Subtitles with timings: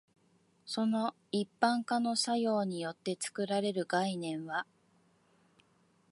[0.65, 4.65] その一般化の作用によって作られる概念は、